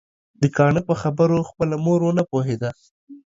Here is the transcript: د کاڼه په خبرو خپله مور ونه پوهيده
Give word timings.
د 0.41 0.43
کاڼه 0.57 0.81
په 0.89 0.93
خبرو 1.01 1.47
خپله 1.49 1.75
مور 1.85 1.99
ونه 2.03 2.23
پوهيده 2.31 2.69